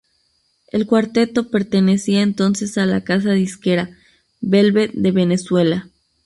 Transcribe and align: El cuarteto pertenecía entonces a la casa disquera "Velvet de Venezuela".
El 0.71 0.87
cuarteto 0.87 1.51
pertenecía 1.51 2.23
entonces 2.23 2.79
a 2.79 2.87
la 2.87 3.03
casa 3.03 3.33
disquera 3.33 3.91
"Velvet 4.41 4.93
de 4.93 5.11
Venezuela". 5.11 5.89